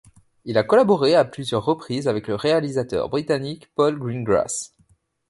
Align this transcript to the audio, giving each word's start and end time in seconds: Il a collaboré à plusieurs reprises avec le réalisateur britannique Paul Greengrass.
Il 0.45 0.57
a 0.57 0.63
collaboré 0.63 1.13
à 1.13 1.23
plusieurs 1.25 1.63
reprises 1.63 2.07
avec 2.07 2.27
le 2.27 2.33
réalisateur 2.33 3.07
britannique 3.07 3.69
Paul 3.75 3.99
Greengrass. 3.99 4.73